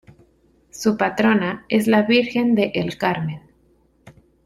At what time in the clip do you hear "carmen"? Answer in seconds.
2.97-3.41